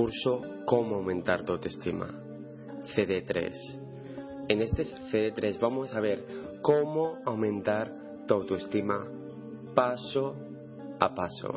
curso 0.00 0.40
Cómo 0.64 0.96
aumentar 0.96 1.44
tu 1.44 1.52
autoestima, 1.52 2.08
CD3. 2.96 3.52
En 4.48 4.62
este 4.62 4.84
CD3 4.84 5.60
vamos 5.60 5.94
a 5.94 6.00
ver 6.00 6.24
cómo 6.62 7.18
aumentar 7.26 7.92
tu 8.26 8.32
autoestima 8.32 9.06
paso 9.74 10.36
a 10.98 11.14
paso. 11.14 11.52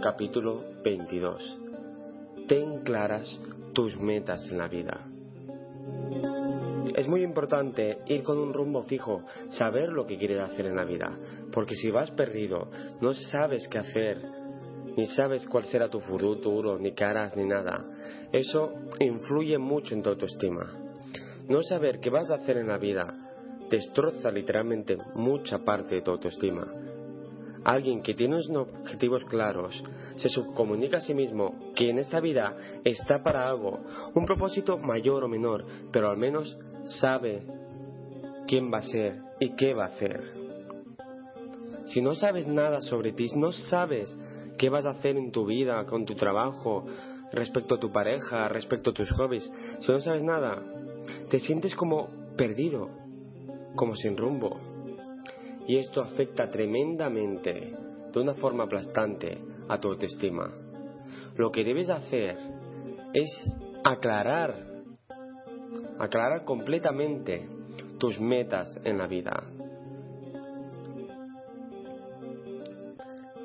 Capítulo 0.00 0.62
22. 0.84 1.60
Ten 2.46 2.84
claras 2.84 3.40
tus 3.72 3.98
metas 3.98 4.46
en 4.48 4.58
la 4.58 4.68
vida. 4.68 5.08
Es 6.94 7.08
muy 7.08 7.24
importante 7.24 7.98
ir 8.06 8.22
con 8.22 8.38
un 8.38 8.54
rumbo 8.54 8.84
fijo, 8.84 9.24
saber 9.48 9.88
lo 9.88 10.06
que 10.06 10.18
quieres 10.18 10.40
hacer 10.40 10.66
en 10.66 10.76
la 10.76 10.84
vida, 10.84 11.18
porque 11.52 11.74
si 11.74 11.90
vas 11.90 12.12
perdido, 12.12 12.70
no 13.00 13.12
sabes 13.12 13.66
qué 13.66 13.78
hacer, 13.78 14.45
ni 14.96 15.06
sabes 15.06 15.46
cuál 15.46 15.64
será 15.64 15.88
tu 15.88 16.00
futuro, 16.00 16.78
ni 16.78 16.92
caras, 16.92 17.36
ni 17.36 17.44
nada. 17.44 17.84
Eso 18.32 18.72
influye 18.98 19.58
mucho 19.58 19.94
en 19.94 20.02
tu 20.02 20.10
autoestima. 20.10 20.72
No 21.48 21.62
saber 21.62 22.00
qué 22.00 22.10
vas 22.10 22.30
a 22.30 22.36
hacer 22.36 22.56
en 22.56 22.68
la 22.68 22.78
vida 22.78 23.14
destroza 23.70 24.30
literalmente 24.30 24.96
mucha 25.14 25.58
parte 25.58 25.96
de 25.96 26.02
tu 26.02 26.12
autoestima. 26.12 26.66
Alguien 27.64 28.00
que 28.00 28.14
tiene 28.14 28.36
unos 28.36 28.68
objetivos 28.80 29.24
claros 29.24 29.82
se 30.16 30.28
subcomunica 30.28 30.98
a 30.98 31.00
sí 31.00 31.14
mismo 31.14 31.72
que 31.74 31.90
en 31.90 31.98
esta 31.98 32.20
vida 32.20 32.56
está 32.84 33.24
para 33.24 33.48
algo, 33.48 33.80
un 34.14 34.24
propósito 34.24 34.78
mayor 34.78 35.24
o 35.24 35.28
menor, 35.28 35.66
pero 35.92 36.08
al 36.08 36.16
menos 36.16 36.56
sabe 36.84 37.42
quién 38.46 38.72
va 38.72 38.78
a 38.78 38.82
ser 38.82 39.20
y 39.40 39.56
qué 39.56 39.74
va 39.74 39.86
a 39.86 39.88
hacer. 39.88 40.32
Si 41.86 42.00
no 42.00 42.14
sabes 42.14 42.46
nada 42.46 42.80
sobre 42.80 43.12
ti, 43.12 43.26
no 43.34 43.52
sabes 43.52 44.16
qué 44.56 44.68
vas 44.68 44.86
a 44.86 44.90
hacer 44.90 45.16
en 45.16 45.30
tu 45.30 45.46
vida, 45.46 45.84
con 45.86 46.04
tu 46.04 46.14
trabajo, 46.14 46.84
respecto 47.32 47.74
a 47.74 47.78
tu 47.78 47.90
pareja, 47.90 48.48
respecto 48.48 48.90
a 48.90 48.94
tus 48.94 49.10
hobbies, 49.12 49.50
si 49.80 49.92
no 49.92 49.98
sabes 50.00 50.22
nada, 50.22 50.62
te 51.28 51.38
sientes 51.38 51.74
como 51.74 52.08
perdido, 52.36 52.88
como 53.74 53.94
sin 53.94 54.16
rumbo. 54.16 54.60
Y 55.66 55.76
esto 55.76 56.00
afecta 56.00 56.50
tremendamente, 56.50 57.74
de 58.12 58.20
una 58.20 58.34
forma 58.34 58.64
aplastante, 58.64 59.38
a 59.68 59.78
tu 59.78 59.88
autoestima. 59.88 60.48
Lo 61.36 61.50
que 61.50 61.64
debes 61.64 61.90
hacer 61.90 62.36
es 63.12 63.52
aclarar, 63.84 64.54
aclarar 65.98 66.44
completamente 66.44 67.48
tus 67.98 68.20
metas 68.20 68.68
en 68.84 68.98
la 68.98 69.06
vida. 69.06 69.55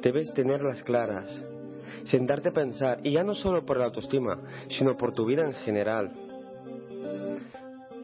Debes 0.02 0.33
tenerlas 0.33 0.81
claras, 0.83 1.45
sentarte 2.05 2.49
a 2.49 2.53
pensar, 2.53 2.99
y 3.03 3.11
ya 3.11 3.23
no 3.23 3.35
solo 3.35 3.66
por 3.66 3.77
la 3.77 3.85
autoestima, 3.85 4.39
sino 4.69 4.97
por 4.97 5.13
tu 5.13 5.25
vida 5.25 5.44
en 5.44 5.53
general. 5.53 6.11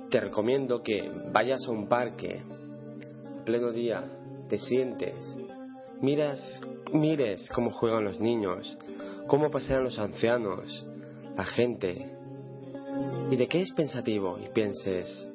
Te 0.10 0.20
recomiendo 0.20 0.82
que 0.84 1.12
vayas 1.32 1.62
a 1.68 1.72
un 1.72 1.88
parque, 1.88 2.42
pleno 3.46 3.72
día, 3.72 4.04
te 4.48 4.58
sientes, 4.58 5.16
miras, 6.02 6.62
mires 6.94 7.50
cómo 7.54 7.72
juegan 7.72 8.06
los 8.06 8.20
niños, 8.20 8.78
cómo 9.28 9.50
pasean 9.50 9.84
los 9.84 9.98
ancianos, 10.00 10.86
la 11.36 11.46
gente, 11.46 12.14
y 13.30 13.36
de 13.36 13.48
qué 13.48 13.62
es 13.62 13.72
pensativo 13.74 14.38
y 14.40 14.50
pienses, 14.50 15.30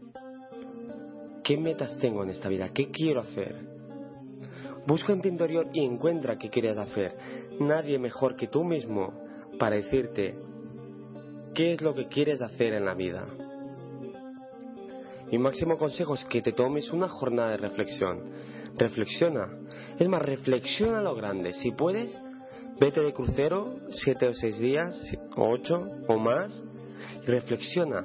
¿qué 1.43 1.57
metas 1.57 1.99
tengo 1.99 2.23
en 2.23 2.31
esta 2.31 2.49
vida? 2.49 2.71
¿Qué 2.73 2.91
quiero 2.91 3.21
hacer? 3.21 3.72
Busca 4.87 5.13
en 5.13 5.23
tu 5.23 5.29
interior 5.29 5.69
y 5.73 5.85
encuentra 5.85 6.37
qué 6.37 6.51
quieres 6.51 6.77
hacer. 6.77 7.17
Nadie 7.61 7.99
mejor 7.99 8.37
que 8.37 8.49
tú 8.49 8.65
mismo 8.65 9.13
para 9.59 9.77
decirte 9.77 10.35
qué 11.55 11.73
es 11.73 11.83
lo 11.83 11.95
que 11.95 12.09
quieres 12.09 12.43
hacer 12.43 12.75
en 12.75 12.85
la 12.85 12.95
vida. 12.95 13.27
Mi 15.31 15.39
máximo 15.39 15.79
consejo 15.79 16.15
es 16.15 16.25
que 16.27 16.43
te 16.43 16.53
tomes 16.53 16.93
una 16.93 17.09
jornada 17.09 17.53
de 17.53 17.57
reflexión. 17.59 18.21
Reflexiona. 18.77 19.49
Es 19.99 20.09
más, 20.09 20.21
reflexiona 20.21 21.01
lo 21.01 21.15
grande. 21.15 21.53
Si 21.53 21.71
puedes, 21.71 22.21
vete 22.79 23.01
de 23.01 23.13
crucero 23.13 23.77
siete 23.89 24.29
o 24.29 24.35
seis 24.35 24.59
días, 24.59 24.95
o 25.37 25.49
ocho 25.49 25.87
o 26.09 26.19
más, 26.19 26.63
y 27.23 27.31
reflexiona. 27.31 28.05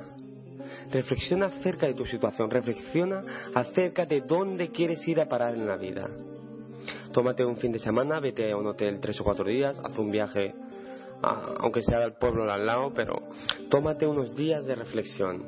Reflexiona 0.92 1.48
acerca 1.48 1.88
de 1.88 1.96
tu 1.96 2.06
situación. 2.06 2.50
Reflexiona 2.50 3.24
acerca 3.54 4.06
de 4.06 4.22
dónde 4.22 4.70
quieres 4.70 5.06
ir 5.08 5.20
a 5.20 5.28
parar 5.28 5.56
en 5.56 5.68
la 5.68 5.76
vida. 5.76 6.08
Tómate 7.18 7.44
un 7.44 7.58
fin 7.58 7.72
de 7.72 7.80
semana, 7.80 8.20
vete 8.20 8.52
a 8.52 8.58
un 8.58 8.68
hotel 8.68 9.00
tres 9.00 9.20
o 9.22 9.24
cuatro 9.24 9.44
días, 9.44 9.82
haz 9.84 9.98
un 9.98 10.12
viaje, 10.12 10.54
aunque 11.24 11.82
sea 11.82 11.98
al 12.04 12.14
pueblo 12.14 12.44
al 12.44 12.64
lado, 12.64 12.94
pero 12.94 13.24
tómate 13.72 14.06
unos 14.06 14.36
días 14.36 14.68
de 14.68 14.76
reflexión. 14.76 15.44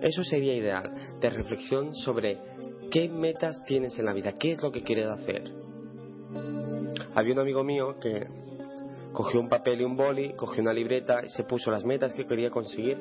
Eso 0.00 0.24
sería 0.24 0.52
ideal, 0.56 1.16
de 1.20 1.30
reflexión 1.30 1.94
sobre 1.94 2.40
qué 2.90 3.08
metas 3.08 3.62
tienes 3.66 3.96
en 4.00 4.04
la 4.04 4.12
vida, 4.12 4.32
qué 4.32 4.50
es 4.50 4.62
lo 4.64 4.72
que 4.72 4.82
quieres 4.82 5.10
hacer. 5.10 5.44
Había 7.14 7.34
un 7.34 7.38
amigo 7.38 7.62
mío 7.62 8.00
que 8.00 8.26
cogió 9.12 9.38
un 9.38 9.48
papel 9.48 9.82
y 9.82 9.84
un 9.84 9.96
boli, 9.96 10.32
cogió 10.32 10.60
una 10.60 10.72
libreta 10.72 11.24
y 11.24 11.28
se 11.28 11.44
puso 11.44 11.70
las 11.70 11.84
metas 11.84 12.14
que 12.14 12.24
quería 12.24 12.50
conseguir 12.50 12.98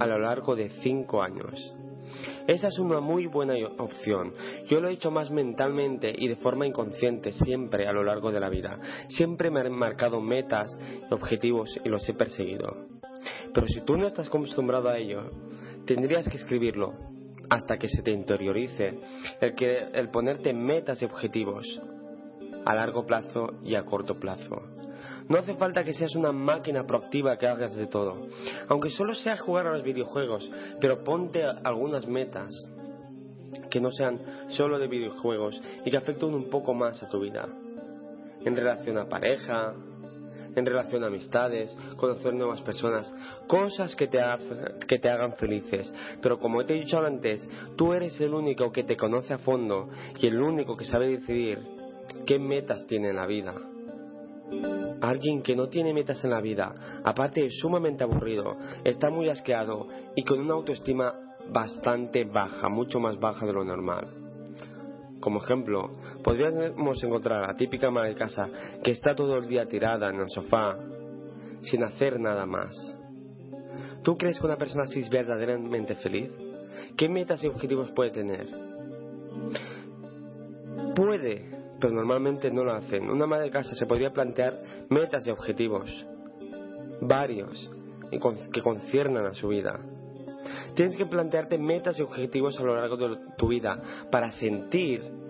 a 0.00 0.06
lo 0.08 0.18
largo 0.18 0.56
de 0.56 0.70
cinco 0.82 1.22
años. 1.22 1.72
Esa 2.46 2.68
es 2.68 2.78
una 2.78 3.00
muy 3.00 3.26
buena 3.26 3.54
opción. 3.78 4.32
Yo 4.68 4.80
lo 4.80 4.88
he 4.88 4.94
hecho 4.94 5.10
más 5.10 5.30
mentalmente 5.30 6.12
y 6.16 6.28
de 6.28 6.36
forma 6.36 6.66
inconsciente 6.66 7.32
siempre 7.32 7.86
a 7.86 7.92
lo 7.92 8.02
largo 8.02 8.30
de 8.32 8.40
la 8.40 8.48
vida. 8.48 8.78
Siempre 9.08 9.50
me 9.50 9.60
han 9.60 9.72
marcado 9.72 10.20
metas, 10.20 10.70
objetivos 11.10 11.78
y 11.84 11.88
los 11.88 12.08
he 12.08 12.14
perseguido. 12.14 12.88
Pero 13.52 13.66
si 13.68 13.80
tú 13.82 13.96
no 13.96 14.06
estás 14.06 14.28
acostumbrado 14.28 14.88
a 14.88 14.98
ello, 14.98 15.30
tendrías 15.86 16.28
que 16.28 16.36
escribirlo 16.36 16.94
hasta 17.48 17.78
que 17.78 17.88
se 17.88 18.02
te 18.02 18.12
interiorice 18.12 18.98
el, 19.40 19.54
que, 19.54 19.88
el 19.92 20.08
ponerte 20.10 20.52
metas 20.52 21.02
y 21.02 21.04
objetivos 21.04 21.66
a 22.64 22.74
largo 22.74 23.06
plazo 23.06 23.54
y 23.64 23.74
a 23.74 23.84
corto 23.84 24.18
plazo. 24.18 24.79
No 25.30 25.38
hace 25.38 25.54
falta 25.54 25.84
que 25.84 25.92
seas 25.92 26.16
una 26.16 26.32
máquina 26.32 26.84
proactiva 26.84 27.38
que 27.38 27.46
hagas 27.46 27.76
de 27.76 27.86
todo. 27.86 28.26
Aunque 28.68 28.90
solo 28.90 29.14
sea 29.14 29.36
jugar 29.36 29.68
a 29.68 29.74
los 29.74 29.84
videojuegos, 29.84 30.50
pero 30.80 31.04
ponte 31.04 31.44
algunas 31.44 32.04
metas 32.08 32.52
que 33.70 33.80
no 33.80 33.92
sean 33.92 34.18
solo 34.48 34.76
de 34.80 34.88
videojuegos 34.88 35.62
y 35.84 35.90
que 35.90 35.96
afecten 35.96 36.34
un 36.34 36.50
poco 36.50 36.74
más 36.74 37.00
a 37.04 37.08
tu 37.08 37.20
vida. 37.20 37.48
En 38.44 38.56
relación 38.56 38.98
a 38.98 39.08
pareja, 39.08 39.72
en 40.56 40.66
relación 40.66 41.04
a 41.04 41.06
amistades, 41.06 41.78
conocer 41.96 42.34
nuevas 42.34 42.60
personas, 42.62 43.14
cosas 43.46 43.94
que 43.94 44.08
te, 44.08 44.18
que 44.88 44.98
te 44.98 45.10
hagan 45.10 45.34
felices. 45.34 45.94
Pero 46.20 46.40
como 46.40 46.64
te 46.64 46.74
he 46.74 46.80
dicho 46.80 46.98
antes, 46.98 47.48
tú 47.76 47.92
eres 47.92 48.20
el 48.20 48.34
único 48.34 48.72
que 48.72 48.82
te 48.82 48.96
conoce 48.96 49.32
a 49.34 49.38
fondo 49.38 49.90
y 50.18 50.26
el 50.26 50.42
único 50.42 50.76
que 50.76 50.86
sabe 50.86 51.06
decidir 51.06 51.60
qué 52.26 52.40
metas 52.40 52.84
tiene 52.88 53.10
en 53.10 53.16
la 53.16 53.26
vida. 53.26 53.54
Alguien 55.00 55.42
que 55.42 55.56
no 55.56 55.68
tiene 55.68 55.94
metas 55.94 56.22
en 56.24 56.30
la 56.30 56.40
vida, 56.40 56.72
aparte 57.04 57.44
es 57.46 57.58
sumamente 57.58 58.04
aburrido, 58.04 58.56
está 58.84 59.10
muy 59.10 59.28
asqueado 59.28 59.86
y 60.14 60.22
con 60.22 60.40
una 60.40 60.54
autoestima 60.54 61.14
bastante 61.50 62.24
baja, 62.24 62.68
mucho 62.68 63.00
más 63.00 63.18
baja 63.18 63.46
de 63.46 63.52
lo 63.52 63.64
normal. 63.64 64.08
Como 65.20 65.38
ejemplo, 65.42 65.90
podríamos 66.22 67.02
encontrar 67.02 67.44
a 67.44 67.46
la 67.48 67.56
típica 67.56 67.88
ama 67.88 68.04
de 68.06 68.14
casa 68.14 68.48
que 68.82 68.90
está 68.90 69.14
todo 69.14 69.36
el 69.36 69.48
día 69.48 69.66
tirada 69.66 70.08
en 70.10 70.20
el 70.20 70.30
sofá, 70.30 70.76
sin 71.62 71.82
hacer 71.84 72.18
nada 72.18 72.46
más. 72.46 72.74
¿Tú 74.02 74.16
crees 74.16 74.38
que 74.38 74.46
una 74.46 74.56
persona 74.56 74.84
así 74.84 75.00
es 75.00 75.10
verdaderamente 75.10 75.94
feliz? 75.96 76.30
¿Qué 76.96 77.08
metas 77.08 77.44
y 77.44 77.48
objetivos 77.48 77.90
puede 77.92 78.10
tener? 78.10 78.46
Puede 80.94 81.60
pero 81.80 81.94
normalmente 81.94 82.50
no 82.50 82.64
lo 82.64 82.72
hacen. 82.72 83.08
Una 83.10 83.26
madre 83.26 83.44
de 83.44 83.50
casa 83.50 83.74
se 83.74 83.86
podría 83.86 84.12
plantear 84.12 84.86
metas 84.88 85.26
y 85.26 85.30
objetivos, 85.30 86.06
varios, 87.00 87.70
que 88.52 88.62
conciernan 88.62 89.26
a 89.26 89.34
su 89.34 89.48
vida. 89.48 89.80
Tienes 90.74 90.96
que 90.96 91.06
plantearte 91.06 91.58
metas 91.58 91.98
y 91.98 92.02
objetivos 92.02 92.58
a 92.58 92.62
lo 92.62 92.74
largo 92.76 92.96
de 92.96 93.16
tu 93.36 93.48
vida 93.48 93.80
para 94.10 94.30
sentir 94.30 95.20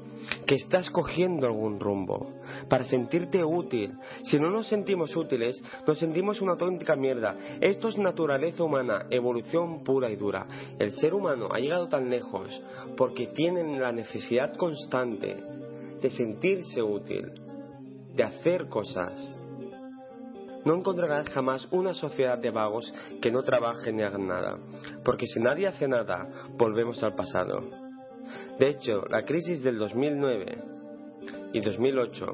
que 0.47 0.55
estás 0.55 0.91
cogiendo 0.91 1.47
algún 1.47 1.81
rumbo, 1.81 2.35
para 2.69 2.85
sentirte 2.85 3.43
útil. 3.43 3.95
Si 4.23 4.39
no 4.39 4.51
nos 4.51 4.67
sentimos 4.69 5.17
útiles, 5.17 5.63
nos 5.87 5.99
sentimos 5.99 6.41
una 6.41 6.53
auténtica 6.53 6.95
mierda. 6.95 7.37
Esto 7.61 7.89
es 7.89 7.99
naturaleza 7.99 8.63
humana, 8.63 9.07
evolución 9.11 9.83
pura 9.83 10.11
y 10.11 10.17
dura. 10.17 10.47
El 10.79 10.91
ser 10.93 11.15
humano 11.15 11.49
ha 11.53 11.59
llegado 11.59 11.89
tan 11.89 12.11
lejos 12.11 12.63
porque 12.97 13.29
tienen 13.29 13.81
la 13.81 13.93
necesidad 13.93 14.55
constante 14.57 15.43
de 16.01 16.11
sentirse 16.11 16.83
útil, 16.83 17.33
de 18.15 18.23
hacer 18.23 18.69
cosas. 18.69 19.39
No 20.65 20.75
encontrarás 20.75 21.29
jamás 21.31 21.67
una 21.71 21.95
sociedad 21.95 22.39
de 22.39 22.51
vagos 22.51 22.93
que 23.23 23.31
no 23.31 23.43
trabajen 23.43 23.97
ni 23.97 24.03
hagan 24.03 24.27
nada, 24.27 24.59
porque 25.05 25.27
si 25.27 25.41
nadie 25.41 25.67
hace 25.67 25.89
nada, 25.89 26.29
volvemos 26.57 27.03
al 27.03 27.15
pasado. 27.15 27.63
De 28.59 28.69
hecho, 28.69 29.07
la 29.09 29.25
crisis 29.25 29.63
del 29.63 29.79
2009 29.79 30.59
y 31.53 31.61
2008 31.61 32.27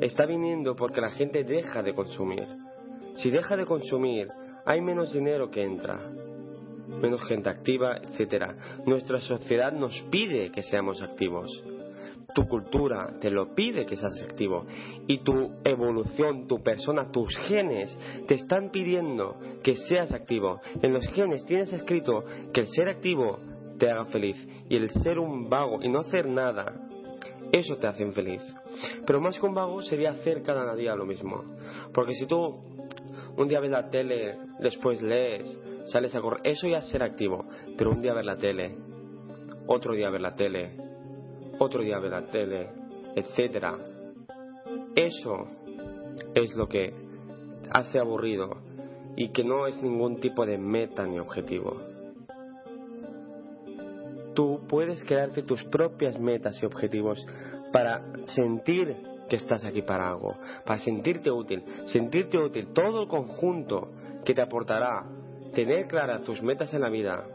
está 0.00 0.26
viniendo 0.26 0.76
porque 0.76 1.00
la 1.00 1.10
gente 1.10 1.42
deja 1.44 1.82
de 1.82 1.94
consumir. 1.94 2.46
Si 3.14 3.30
deja 3.30 3.56
de 3.56 3.64
consumir, 3.64 4.28
hay 4.66 4.82
menos 4.82 5.12
dinero 5.12 5.50
que 5.50 5.62
entra, 5.62 5.98
menos 7.00 7.22
gente 7.24 7.48
activa, 7.48 7.96
etc. 7.96 8.52
Nuestra 8.84 9.20
sociedad 9.20 9.72
nos 9.72 9.98
pide 10.10 10.50
que 10.50 10.62
seamos 10.62 11.00
activos. 11.02 11.64
Tu 12.36 12.46
cultura 12.46 13.14
te 13.18 13.30
lo 13.30 13.54
pide 13.54 13.86
que 13.86 13.96
seas 13.96 14.22
activo. 14.22 14.66
Y 15.06 15.24
tu 15.24 15.54
evolución, 15.64 16.46
tu 16.46 16.62
persona, 16.62 17.10
tus 17.10 17.34
genes 17.48 17.98
te 18.28 18.34
están 18.34 18.70
pidiendo 18.70 19.36
que 19.62 19.74
seas 19.74 20.12
activo. 20.12 20.60
En 20.82 20.92
los 20.92 21.08
genes 21.08 21.46
tienes 21.46 21.72
escrito 21.72 22.26
que 22.52 22.60
el 22.60 22.66
ser 22.66 22.90
activo 22.90 23.38
te 23.78 23.90
haga 23.90 24.04
feliz. 24.04 24.36
Y 24.68 24.76
el 24.76 24.90
ser 24.90 25.18
un 25.18 25.48
vago 25.48 25.78
y 25.82 25.88
no 25.88 26.00
hacer 26.00 26.28
nada, 26.28 26.74
eso 27.52 27.76
te 27.76 27.86
hace 27.86 28.12
feliz. 28.12 28.42
Pero 29.06 29.18
más 29.18 29.38
que 29.38 29.46
un 29.46 29.54
vago 29.54 29.80
sería 29.80 30.10
hacer 30.10 30.42
cada 30.42 30.76
día 30.76 30.94
lo 30.94 31.06
mismo. 31.06 31.42
Porque 31.94 32.12
si 32.12 32.26
tú 32.26 32.36
un 33.38 33.48
día 33.48 33.60
ves 33.60 33.70
la 33.70 33.88
tele, 33.88 34.36
después 34.60 35.00
lees, 35.00 35.58
sales 35.86 36.14
a 36.14 36.20
correr, 36.20 36.42
eso 36.44 36.68
ya 36.68 36.78
es 36.78 36.90
ser 36.90 37.02
activo. 37.02 37.46
Pero 37.78 37.92
un 37.92 38.02
día 38.02 38.12
ver 38.12 38.26
la 38.26 38.36
tele, 38.36 38.76
otro 39.68 39.94
día 39.94 40.10
ver 40.10 40.20
la 40.20 40.34
tele, 40.34 40.76
otro 41.58 41.82
día 41.82 41.98
ver 41.98 42.10
la 42.10 42.26
tele, 42.26 42.68
etcétera. 43.14 43.78
Eso 44.94 45.46
es 46.34 46.54
lo 46.56 46.68
que 46.68 46.92
hace 47.70 47.98
aburrido 47.98 48.56
y 49.16 49.28
que 49.28 49.44
no 49.44 49.66
es 49.66 49.82
ningún 49.82 50.20
tipo 50.20 50.44
de 50.44 50.58
meta 50.58 51.06
ni 51.06 51.18
objetivo. 51.18 51.80
Tú 54.34 54.60
puedes 54.68 55.02
crearte 55.04 55.42
tus 55.42 55.64
propias 55.64 56.20
metas 56.20 56.62
y 56.62 56.66
objetivos 56.66 57.26
para 57.72 58.02
sentir 58.26 58.96
que 59.28 59.36
estás 59.36 59.64
aquí 59.64 59.82
para 59.82 60.10
algo, 60.10 60.36
para 60.64 60.78
sentirte 60.78 61.30
útil, 61.30 61.64
sentirte 61.86 62.38
útil, 62.38 62.68
todo 62.72 63.02
el 63.02 63.08
conjunto 63.08 63.88
que 64.24 64.34
te 64.34 64.42
aportará 64.42 65.04
tener 65.54 65.86
claras 65.86 66.22
tus 66.22 66.42
metas 66.42 66.72
en 66.74 66.82
la 66.82 66.90
vida 66.90 67.26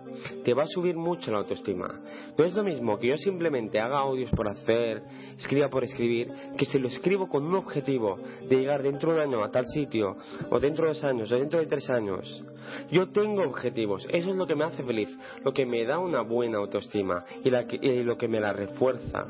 te 0.44 0.54
va 0.54 0.64
a 0.64 0.68
subir 0.68 0.96
mucho 0.96 1.32
la 1.32 1.40
autoestima. 1.40 2.02
No 2.38 2.46
es 2.46 2.54
lo 2.54 2.64
mismo 2.64 2.98
que 2.98 3.08
yo 3.08 3.18
simplemente 3.18 3.80
haga 3.80 4.00
audios 4.00 4.32
por 4.32 4.48
hacer, 4.48 5.04
escriba 5.38 5.70
por 5.70 5.84
escribir, 5.84 6.30
que 6.58 6.66
si 6.66 6.80
lo 6.80 6.88
escribo 6.88 7.28
con 7.28 7.46
un 7.46 7.56
objetivo 7.56 8.20
de 8.48 8.58
llegar 8.58 8.84
dentro 8.84 9.12
de 9.12 9.18
un 9.18 9.22
año 9.24 9.44
a 9.44 9.52
tal 9.52 9.66
sitio, 9.66 10.18
o 10.50 10.60
dentro 10.60 10.86
de 10.86 10.94
dos 10.94 11.04
años, 11.04 11.32
o 11.32 11.36
dentro 11.38 11.60
de 11.60 11.66
tres 11.66 11.90
años. 11.90 12.44
Yo 12.90 13.10
tengo 13.10 13.44
objetivos, 13.44 14.08
eso 14.12 14.30
es 14.30 14.36
lo 14.36 14.48
que 14.48 14.56
me 14.56 14.66
hace 14.66 14.84
feliz, 14.84 15.10
lo 15.44 15.54
que 15.54 15.66
me 15.66 15.86
da 15.86 16.00
una 16.00 16.22
buena 16.22 16.58
autoestima 16.58 17.26
y, 17.44 17.50
y 17.86 18.04
lo 18.04 18.18
que 18.18 18.28
me 18.28 18.40
la 18.40 18.54
refuerza. 18.54 19.28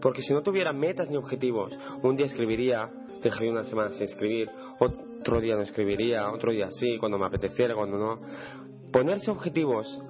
Porque 0.00 0.22
si 0.22 0.32
no 0.32 0.42
tuviera 0.42 0.72
metas 0.72 1.10
ni 1.10 1.16
objetivos, 1.16 1.72
un 2.02 2.16
día 2.16 2.26
escribiría, 2.26 2.90
dejaría 3.22 3.52
una 3.52 3.64
semana 3.64 3.90
sin 3.92 4.04
escribir, 4.04 4.50
otro 4.78 5.40
día 5.40 5.56
no 5.56 5.62
escribiría, 5.62 6.30
otro 6.30 6.52
día 6.52 6.68
sí, 6.70 6.98
cuando 6.98 7.18
me 7.18 7.26
apeteciera, 7.26 7.74
cuando 7.74 7.98
no. 7.98 8.20
Ponerse 8.94 9.28
objetivos 9.28 10.00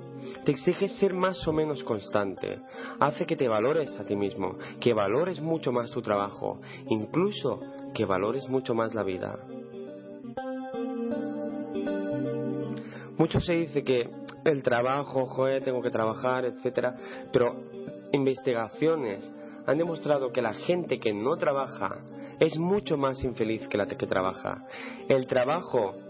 te 0.44 0.52
exige 0.52 0.88
ser 0.88 1.14
más 1.14 1.48
o 1.48 1.54
menos 1.54 1.82
constante, 1.84 2.60
hace 3.00 3.24
que 3.24 3.34
te 3.34 3.48
valores 3.48 3.98
a 3.98 4.04
ti 4.04 4.14
mismo, 4.14 4.58
que 4.78 4.92
valores 4.92 5.40
mucho 5.40 5.72
más 5.72 5.90
tu 5.90 6.02
trabajo, 6.02 6.60
incluso 6.90 7.60
que 7.94 8.04
valores 8.04 8.46
mucho 8.46 8.74
más 8.74 8.92
la 8.92 9.02
vida. 9.02 9.38
Mucho 13.16 13.40
se 13.40 13.54
dice 13.54 13.82
que 13.82 14.06
el 14.44 14.62
trabajo, 14.62 15.24
joder, 15.24 15.64
tengo 15.64 15.80
que 15.80 15.90
trabajar, 15.90 16.44
etcétera, 16.44 16.94
pero 17.32 17.56
investigaciones 18.12 19.24
han 19.66 19.78
demostrado 19.78 20.30
que 20.30 20.42
la 20.42 20.52
gente 20.52 21.00
que 21.00 21.14
no 21.14 21.38
trabaja 21.38 22.04
es 22.38 22.58
mucho 22.58 22.98
más 22.98 23.24
infeliz 23.24 23.66
que 23.66 23.78
la 23.78 23.86
que 23.86 24.06
trabaja. 24.06 24.66
El 25.08 25.26
trabajo 25.26 26.03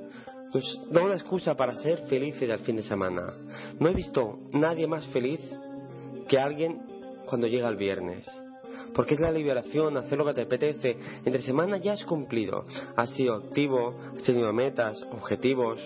pues, 0.55 0.79
da 0.89 1.03
una 1.03 1.15
excusa 1.15 1.57
para 1.57 1.75
ser 1.75 2.07
felices 2.07 2.49
al 2.49 2.61
fin 2.61 2.77
de 2.77 2.85
semana. 2.85 3.35
No 3.81 3.89
he 3.89 3.93
visto 3.93 4.39
nadie 4.53 4.87
más 4.87 5.05
feliz 5.09 5.41
que 6.29 6.39
alguien 6.39 6.81
cuando 7.27 7.49
llega 7.49 7.69
el 7.69 7.75
viernes. 7.75 8.25
Porque 8.95 9.15
es 9.15 9.21
la 9.21 9.33
liberación, 9.33 9.97
hacer 9.97 10.17
lo 10.17 10.25
que 10.27 10.35
te 10.35 10.43
apetece. 10.43 10.97
Entre 11.25 11.43
semana 11.43 11.79
ya 11.79 11.95
has 11.95 12.05
cumplido. 12.05 12.67
Has 12.95 13.11
sido 13.17 13.35
activo, 13.35 13.99
has 14.15 14.23
tenido 14.23 14.53
metas, 14.53 15.03
objetivos. 15.11 15.81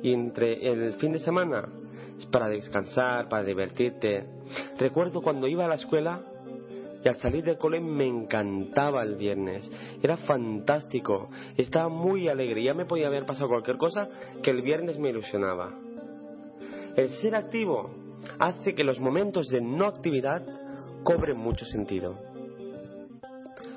Y 0.00 0.12
entre 0.12 0.70
el 0.70 0.92
fin 1.00 1.10
de 1.10 1.18
semana 1.18 1.68
es 2.16 2.26
para 2.26 2.46
descansar, 2.46 3.28
para 3.28 3.42
divertirte. 3.42 4.28
Recuerdo 4.78 5.22
cuando 5.22 5.48
iba 5.48 5.64
a 5.64 5.68
la 5.68 5.74
escuela, 5.74 6.20
y 7.02 7.08
al 7.08 7.16
salir 7.16 7.44
del 7.44 7.58
cole 7.58 7.80
me 7.80 8.06
encantaba 8.06 9.02
el 9.02 9.16
viernes. 9.16 9.70
Era 10.02 10.16
fantástico. 10.16 11.30
Estaba 11.56 11.88
muy 11.88 12.28
alegre. 12.28 12.62
Ya 12.62 12.74
me 12.74 12.84
podía 12.84 13.06
haber 13.06 13.24
pasado 13.24 13.48
cualquier 13.48 13.78
cosa 13.78 14.08
que 14.42 14.50
el 14.50 14.62
viernes 14.62 14.98
me 14.98 15.10
ilusionaba. 15.10 15.72
El 16.96 17.08
ser 17.08 17.34
activo 17.34 17.90
hace 18.38 18.74
que 18.74 18.84
los 18.84 19.00
momentos 19.00 19.48
de 19.48 19.60
no 19.60 19.86
actividad 19.86 20.42
cobren 21.02 21.38
mucho 21.38 21.64
sentido. 21.64 22.18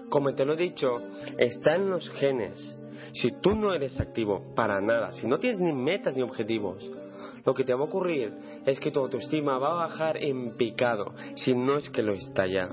Como 0.10 0.34
te 0.36 0.46
lo 0.46 0.54
he 0.54 0.58
dicho, 0.58 1.02
está 1.38 1.76
en 1.76 1.90
los 1.90 2.10
genes. 2.12 2.78
Si 3.14 3.32
tú 3.42 3.56
no 3.56 3.74
eres 3.74 4.00
activo 4.00 4.54
para 4.56 4.82
nada, 4.82 5.12
si 5.14 5.28
no 5.28 5.40
tienes 5.40 5.60
ni 5.60 5.72
metas 5.72 6.16
ni 6.16 6.24
objetivos, 6.24 6.84
lo 7.46 7.54
que 7.54 7.64
te 7.64 7.74
va 7.74 7.82
a 7.82 7.86
ocurrir 7.86 8.34
es 8.66 8.80
que 8.80 8.92
tu 8.92 9.00
autoestima 9.00 9.58
va 9.58 9.72
a 9.72 9.88
bajar 9.88 10.18
en 10.18 10.56
picado, 10.56 11.14
si 11.36 11.54
no 11.54 11.78
es 11.78 11.90
que 11.90 12.02
lo 12.02 12.14
está 12.14 12.48
ya. 12.48 12.70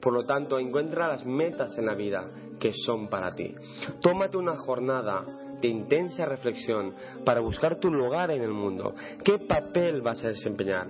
Por 0.00 0.12
lo 0.12 0.24
tanto, 0.24 0.58
encuentra 0.58 1.08
las 1.08 1.24
metas 1.26 1.76
en 1.78 1.86
la 1.86 1.94
vida 1.94 2.24
que 2.58 2.72
son 2.72 3.08
para 3.08 3.30
ti. 3.32 3.54
Tómate 4.00 4.36
una 4.36 4.56
jornada 4.56 5.24
de 5.60 5.68
intensa 5.68 6.24
reflexión 6.24 6.94
para 7.24 7.40
buscar 7.40 7.78
tu 7.78 7.90
lugar 7.90 8.30
en 8.30 8.42
el 8.42 8.52
mundo. 8.52 8.94
¿Qué 9.24 9.38
papel 9.38 10.00
vas 10.00 10.24
a 10.24 10.28
desempeñar? 10.28 10.88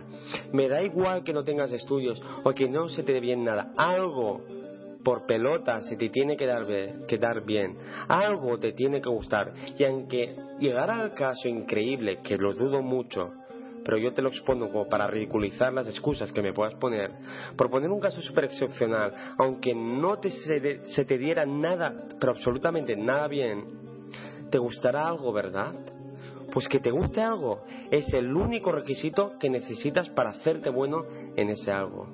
Me 0.53 0.69
da 0.69 0.83
igual 0.83 1.25
que 1.25 1.33
no 1.33 1.43
tengas 1.43 1.73
estudios 1.73 2.23
o 2.45 2.53
que 2.53 2.69
no 2.69 2.89
se 2.89 3.03
te 3.03 3.13
dé 3.13 3.21
bien 3.21 3.45
nada. 3.45 3.73
Algo 3.77 4.43
por 5.03 5.27
pelota 5.27 5.81
se 5.83 5.97
te 5.97 6.09
tiene 6.09 6.37
que 6.37 6.47
dar, 6.47 6.67
que 7.07 7.19
dar 7.19 7.45
bien. 7.45 7.77
Algo 8.09 8.59
te 8.59 8.73
tiene 8.73 9.01
que 9.01 9.09
gustar. 9.09 9.53
Y 9.77 9.85
aunque 9.85 10.37
llegara 10.59 11.01
al 11.01 11.15
caso 11.15 11.49
increíble, 11.49 12.21
que 12.23 12.37
lo 12.37 12.55
dudo 12.55 12.83
mucho, 12.83 13.31
pero 13.85 13.99
yo 13.99 14.13
te 14.13 14.23
lo 14.23 14.29
expongo 14.29 14.71
como 14.71 14.89
para 14.89 15.07
ridiculizar 15.07 15.73
las 15.73 15.89
excusas 15.89 16.33
que 16.33 16.43
me 16.43 16.53
puedas 16.53 16.75
poner. 16.75 17.11
Por 17.57 17.71
poner 17.71 17.91
un 17.91 18.01
caso 18.01 18.21
súper 18.21 18.45
excepcional, 18.45 19.13
aunque 19.39 19.75
no 19.75 20.19
te 20.19 20.31
se, 20.31 21.05
te 21.05 21.19
diera 21.19 21.47
nada, 21.47 22.09
pero 22.19 22.33
absolutamente 22.33 22.97
nada 22.97 23.29
bien, 23.29 23.65
te 24.51 24.59
gustará 24.59 25.07
algo, 25.07 25.33
¿verdad? 25.33 25.75
Pues 26.53 26.67
que 26.69 26.81
te 26.81 26.91
guste 26.91 27.21
algo 27.21 27.63
es 27.91 28.13
el 28.13 28.35
único 28.35 28.73
requisito 28.73 29.39
que 29.39 29.49
necesitas 29.49 30.09
para 30.11 30.31
hacerte 30.31 30.69
bueno 30.69 31.05
en 31.37 31.51
ese 31.51 31.71
algo. 31.71 32.09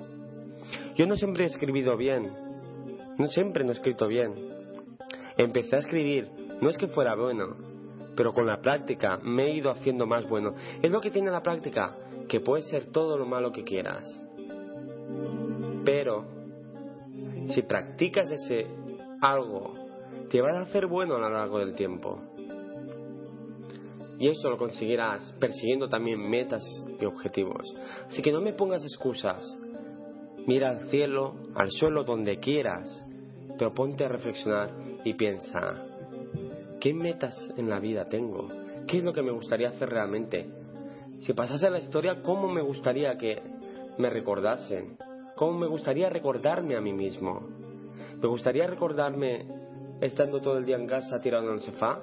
Yo 0.95 1.07
no 1.07 1.15
siempre 1.15 1.43
he 1.43 1.47
escribido 1.47 1.97
bien, 1.97 2.31
no 3.17 3.27
siempre 3.29 3.63
no 3.63 3.71
he 3.71 3.75
escrito 3.75 4.07
bien. 4.07 4.33
Empecé 5.37 5.75
a 5.75 5.79
escribir, 5.79 6.29
no 6.61 6.69
es 6.69 6.77
que 6.77 6.87
fuera 6.87 7.15
bueno, 7.15 7.66
pero 8.17 8.33
con 8.33 8.47
la 8.47 8.59
práctica 8.59 9.19
me 9.21 9.43
he 9.43 9.55
ido 9.57 9.69
haciendo 9.69 10.07
más 10.07 10.27
bueno. 10.27 10.55
Es 10.81 10.91
lo 10.91 10.99
que 10.99 11.11
tiene 11.11 11.29
la 11.29 11.43
práctica, 11.43 11.95
que 12.27 12.39
puede 12.39 12.63
ser 12.63 12.87
todo 12.87 13.15
lo 13.15 13.27
malo 13.27 13.51
que 13.51 13.63
quieras. 13.63 14.03
Pero 15.85 16.25
si 17.47 17.61
practicas 17.61 18.31
ese 18.31 18.65
algo, 19.21 19.73
te 20.29 20.41
va 20.41 20.49
a 20.57 20.61
hacer 20.63 20.87
bueno 20.87 21.15
a 21.15 21.19
lo 21.19 21.29
largo 21.29 21.59
del 21.59 21.75
tiempo. 21.75 22.19
Y 24.19 24.29
eso 24.29 24.49
lo 24.49 24.57
conseguirás 24.57 25.31
persiguiendo 25.39 25.87
también 25.87 26.19
metas 26.19 26.63
y 26.99 27.05
objetivos. 27.05 27.71
Así 28.07 28.23
que 28.23 28.31
no 28.31 28.41
me 28.41 28.53
pongas 28.53 28.83
excusas. 28.83 29.45
Mira 30.47 30.69
al 30.69 30.89
cielo, 30.89 31.35
al 31.53 31.69
suelo, 31.69 32.03
donde 32.03 32.39
quieras, 32.39 33.05
pero 33.59 33.75
ponte 33.75 34.05
a 34.05 34.07
reflexionar 34.07 34.71
y 35.03 35.13
piensa, 35.13 35.96
¿Qué 36.79 36.93
metas 36.93 37.35
en 37.57 37.69
la 37.69 37.79
vida 37.79 38.05
tengo? 38.05 38.49
¿Qué 38.87 38.97
es 38.97 39.03
lo 39.03 39.11
que 39.11 39.23
me 39.23 39.31
gustaría 39.31 39.69
hacer 39.69 39.89
realmente? 39.89 40.47
Si 41.21 41.33
pasase 41.33 41.69
la 41.69 41.79
historia, 41.79 42.21
¿cómo 42.21 42.47
me 42.47 42.61
gustaría 42.61 43.17
que 43.17 43.41
me 43.97 44.09
recordasen? 44.09 44.97
¿Cómo 45.35 45.57
me 45.57 45.67
gustaría 45.67 46.09
recordarme 46.09 46.75
a 46.75 46.81
mí 46.81 46.93
mismo? 46.93 47.47
¿Me 48.21 48.27
gustaría 48.27 48.67
recordarme 48.67 49.47
estando 50.01 50.39
todo 50.39 50.59
el 50.59 50.65
día 50.65 50.75
en 50.75 50.85
casa 50.85 51.19
tirado 51.19 51.47
en 51.47 51.53
el 51.55 51.61
sofá? 51.61 51.99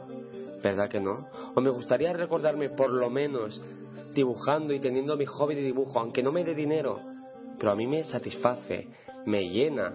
¿Verdad 0.63 0.89
que 0.89 0.99
no? 0.99 1.29
¿O 1.55 1.61
me 1.61 1.71
gustaría 1.71 2.13
recordarme 2.13 2.71
por 2.71 2.91
lo 2.91 3.09
menos 3.11 3.63
dibujando 4.13 4.75
y 4.75 4.81
teniendo 4.81 5.17
mi 5.17 5.25
hobby 5.25 5.55
de 5.55 5.63
dibujo, 5.63 6.01
aunque 6.01 6.23
no 6.23 6.33
me 6.33 6.43
dé 6.43 6.55
dinero, 6.55 6.99
pero 7.59 7.71
a 7.71 7.77
mí 7.77 7.87
me 7.87 8.03
satisface, 8.03 8.89
me 9.25 9.49
llena? 9.49 9.93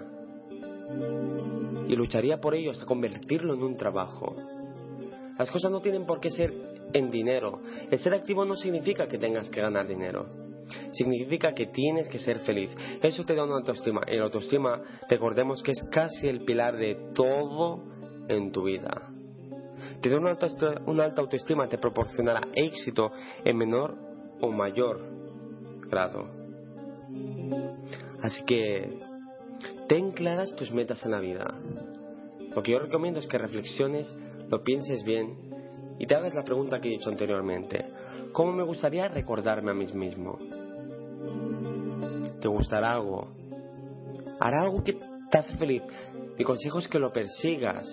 Y 1.88 1.96
lucharía 1.96 2.40
por 2.40 2.56
ello 2.56 2.72
hasta 2.72 2.86
convertirlo 2.86 3.54
en 3.54 3.64
un 3.64 3.76
trabajo. 3.76 4.36
Las 5.40 5.50
cosas 5.50 5.72
no 5.72 5.80
tienen 5.80 6.06
por 6.06 6.20
qué 6.20 6.30
ser 6.30 6.54
en 6.92 7.10
dinero. 7.10 7.62
El 7.90 7.98
ser 7.98 8.14
activo 8.14 8.44
no 8.44 8.56
significa 8.56 9.08
que 9.08 9.18
tengas 9.18 9.50
que 9.50 9.62
ganar 9.62 9.88
dinero. 9.88 10.28
significa 10.92 11.54
que 11.54 11.68
tienes 11.68 12.10
que 12.10 12.20
ser 12.20 12.40
feliz. 12.40 12.76
Eso 13.02 13.24
te 13.24 13.34
da 13.34 13.46
una 13.46 13.56
autoestima. 13.56 14.02
Y 14.08 14.18
la 14.18 14.26
autoestima, 14.26 14.82
recordemos 15.10 15.64
que 15.64 15.72
es 15.72 15.82
casi 15.92 16.28
el 16.28 16.44
pilar 16.44 16.78
de 16.78 17.12
todo 17.16 17.82
en 18.28 18.52
tu 18.52 18.64
vida. 18.64 19.10
Tener 20.02 20.20
una 20.20 20.32
alta, 20.32 20.48
una 20.86 21.06
alta 21.06 21.22
autoestima 21.22 21.68
te 21.70 21.78
proporcionará 21.78 22.42
éxito 22.54 23.12
en 23.44 23.58
menor 23.58 23.96
o 24.42 24.52
mayor 24.52 25.02
grado. 25.90 26.28
Así 28.22 28.44
que 28.44 29.00
ten 29.88 30.12
claras 30.12 30.54
tus 30.56 30.72
metas 30.72 31.04
en 31.06 31.12
la 31.12 31.20
vida. 31.20 31.46
Lo 32.54 32.62
que 32.62 32.72
yo 32.74 32.80
recomiendo 32.80 33.20
es 33.20 33.28
que 33.28 33.38
reflexiones, 33.38 34.16
lo 34.50 34.64
pienses 34.64 35.04
bien 35.04 35.38
y 36.00 36.06
te 36.06 36.16
hagas 36.16 36.34
la 36.34 36.44
pregunta 36.44 36.80
que 36.80 36.90
he 36.90 36.92
dicho 36.92 37.10
anteriormente. 37.10 37.86
¿Cómo 38.32 38.52
me 38.52 38.64
gustaría 38.64 39.08
recordarme 39.08 39.72
a 39.72 39.74
mí 39.74 39.86
mismo? 39.94 40.38
¿Te 42.40 42.48
gustará 42.48 42.92
algo? 42.92 43.28
¿Hará 44.40 44.62
algo 44.64 44.84
que 44.84 44.98
te 45.30 45.38
hace 45.38 45.58
feliz? 45.58 45.84
Mi 46.38 46.46
consejo 46.46 46.80
es 46.80 46.88
que 46.88 47.00
lo 47.00 47.12
persigas, 47.12 47.86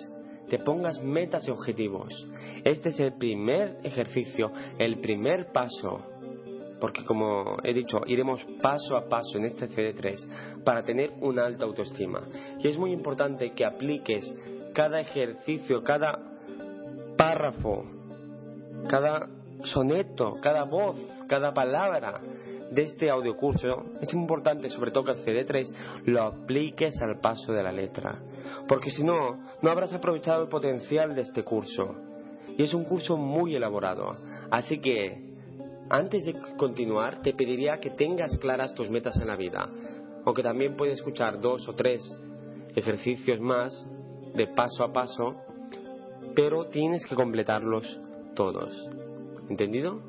te 0.49 0.59
pongas 0.59 1.03
metas 1.03 1.47
y 1.47 1.51
objetivos. 1.51 2.27
Este 2.63 2.89
es 2.89 2.99
el 2.99 3.13
primer 3.17 3.79
ejercicio, 3.83 4.51
el 4.77 4.99
primer 4.99 5.51
paso, 5.51 6.01
porque 6.79 7.03
como 7.03 7.57
he 7.63 7.73
dicho, 7.73 8.01
iremos 8.07 8.45
paso 8.61 8.95
a 8.95 9.09
paso 9.09 9.37
en 9.37 9.45
este 9.45 9.67
CD3 9.67 10.63
para 10.63 10.83
tener 10.83 11.11
una 11.21 11.45
alta 11.45 11.65
autoestima. 11.65 12.21
Y 12.59 12.67
es 12.67 12.77
muy 12.77 12.93
importante 12.93 13.51
que 13.51 13.65
apliques 13.65 14.23
cada 14.73 15.01
ejercicio, 15.01 15.83
cada 15.83 16.36
párrafo, 17.17 17.83
cada 18.89 19.27
soneto, 19.63 20.35
cada 20.41 20.63
voz, 20.63 20.97
cada 21.27 21.53
palabra 21.53 22.21
de 22.71 22.81
este 22.81 23.09
audiocurso, 23.09 23.85
es 24.01 24.13
importante 24.13 24.69
sobre 24.69 24.91
todo 24.91 25.05
que 25.05 25.11
el 25.11 25.25
CD3 25.25 26.03
lo 26.05 26.21
apliques 26.21 27.01
al 27.01 27.19
paso 27.19 27.53
de 27.53 27.63
la 27.63 27.71
letra, 27.71 28.19
porque 28.67 28.91
si 28.91 29.03
no, 29.03 29.39
no 29.61 29.69
habrás 29.69 29.93
aprovechado 29.93 30.43
el 30.43 30.49
potencial 30.49 31.15
de 31.15 31.21
este 31.21 31.43
curso. 31.43 31.95
Y 32.57 32.63
es 32.63 32.73
un 32.73 32.85
curso 32.85 33.17
muy 33.17 33.55
elaborado, 33.55 34.17
así 34.51 34.79
que 34.79 35.27
antes 35.89 36.25
de 36.25 36.35
continuar 36.57 37.21
te 37.21 37.33
pediría 37.33 37.79
que 37.79 37.91
tengas 37.91 38.37
claras 38.37 38.73
tus 38.73 38.89
metas 38.89 39.17
en 39.17 39.27
la 39.27 39.35
vida, 39.35 39.69
aunque 40.25 40.43
también 40.43 40.75
puedes 40.75 40.97
escuchar 40.97 41.39
dos 41.39 41.67
o 41.69 41.73
tres 41.73 42.01
ejercicios 42.75 43.39
más 43.39 43.87
de 44.33 44.47
paso 44.47 44.83
a 44.83 44.91
paso, 44.91 45.35
pero 46.37 46.67
tienes 46.67 47.03
que 47.07 47.15
completarlos 47.15 47.99
todos. 48.35 48.69
¿Entendido? 49.49 49.99